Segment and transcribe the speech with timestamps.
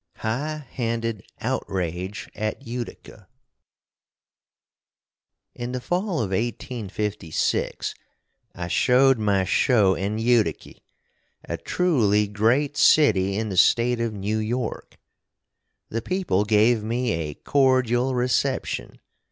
[0.15, 3.27] HIGH HANDED OUTRAGE AT UTICA
[5.53, 7.93] In the fall of 1856
[8.55, 10.79] I showed my show in Utiky,
[11.43, 14.97] a trooly grate sitty in the State of New York.
[15.89, 18.97] The people gave me a cordyal recepshun.